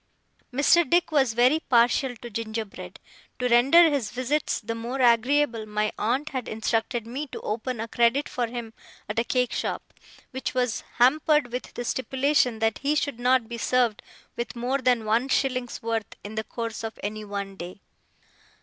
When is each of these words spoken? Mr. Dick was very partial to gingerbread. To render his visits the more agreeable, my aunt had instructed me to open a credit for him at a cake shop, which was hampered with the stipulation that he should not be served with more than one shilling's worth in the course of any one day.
Mr. 0.51 0.89
Dick 0.89 1.11
was 1.11 1.33
very 1.33 1.59
partial 1.59 2.15
to 2.15 2.29
gingerbread. 2.31 2.99
To 3.37 3.47
render 3.47 3.87
his 3.87 4.09
visits 4.09 4.59
the 4.59 4.73
more 4.73 4.99
agreeable, 4.99 5.67
my 5.67 5.91
aunt 5.99 6.29
had 6.29 6.47
instructed 6.47 7.05
me 7.05 7.27
to 7.27 7.39
open 7.41 7.79
a 7.79 7.87
credit 7.87 8.27
for 8.27 8.47
him 8.47 8.73
at 9.07 9.19
a 9.19 9.23
cake 9.23 9.53
shop, 9.53 9.93
which 10.31 10.55
was 10.55 10.81
hampered 10.95 11.51
with 11.51 11.71
the 11.75 11.85
stipulation 11.85 12.57
that 12.57 12.79
he 12.79 12.95
should 12.95 13.19
not 13.19 13.47
be 13.47 13.59
served 13.59 14.01
with 14.35 14.55
more 14.55 14.79
than 14.79 15.05
one 15.05 15.27
shilling's 15.29 15.83
worth 15.83 16.15
in 16.23 16.33
the 16.33 16.43
course 16.45 16.83
of 16.83 16.97
any 17.03 17.23
one 17.23 17.55
day. 17.55 17.79